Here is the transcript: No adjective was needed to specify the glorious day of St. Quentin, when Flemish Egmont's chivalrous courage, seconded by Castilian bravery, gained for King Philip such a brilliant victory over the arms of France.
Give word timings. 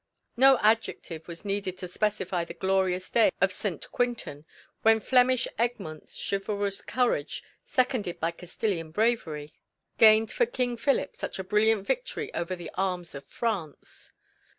No 0.35 0.57
adjective 0.63 1.27
was 1.27 1.45
needed 1.45 1.77
to 1.77 1.87
specify 1.87 2.43
the 2.43 2.55
glorious 2.55 3.07
day 3.11 3.29
of 3.39 3.51
St. 3.51 3.91
Quentin, 3.91 4.45
when 4.81 4.99
Flemish 4.99 5.47
Egmont's 5.59 6.15
chivalrous 6.27 6.81
courage, 6.81 7.43
seconded 7.67 8.19
by 8.19 8.31
Castilian 8.31 8.89
bravery, 8.89 9.53
gained 9.99 10.31
for 10.31 10.47
King 10.47 10.75
Philip 10.75 11.15
such 11.15 11.37
a 11.37 11.43
brilliant 11.43 11.85
victory 11.85 12.33
over 12.33 12.55
the 12.55 12.71
arms 12.75 13.13
of 13.13 13.27
France. 13.27 14.11